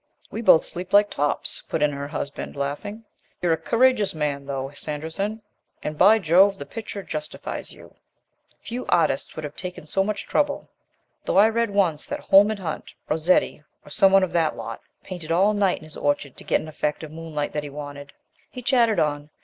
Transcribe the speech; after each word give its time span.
"We 0.31 0.41
both 0.41 0.65
sleep 0.65 0.93
like 0.93 1.11
tops," 1.11 1.61
put 1.69 1.83
in 1.83 1.91
her 1.91 2.07
husband, 2.07 2.55
laughing. 2.55 3.05
"You're 3.39 3.53
a 3.53 3.57
courageous 3.57 4.15
man, 4.15 4.47
though, 4.47 4.71
Sanderson, 4.73 5.43
and, 5.83 5.95
by 5.95 6.17
Jove, 6.17 6.57
the 6.57 6.65
picture 6.65 7.03
justifies 7.03 7.71
you. 7.71 7.93
Few 8.61 8.83
artist 8.87 9.35
would 9.35 9.43
have 9.45 9.55
taken 9.55 9.85
so 9.85 10.03
much 10.03 10.25
trouble, 10.25 10.67
though 11.25 11.37
I 11.37 11.49
read 11.49 11.69
once 11.69 12.07
that 12.07 12.19
Holman 12.19 12.57
Hunt, 12.57 12.91
Rossetti, 13.09 13.61
or 13.85 13.91
some 13.91 14.11
one 14.11 14.23
of 14.23 14.31
that 14.31 14.57
lot, 14.57 14.81
painted 15.03 15.31
all 15.31 15.53
night 15.53 15.77
in 15.77 15.83
his 15.83 15.97
orchard 15.97 16.35
to 16.37 16.43
get 16.43 16.61
an 16.61 16.67
effect 16.67 17.03
of 17.03 17.11
moonlight 17.11 17.53
that 17.53 17.61
he 17.61 17.69
wanted." 17.69 18.11
He 18.49 18.63
chattered 18.63 18.99
on. 18.99 19.29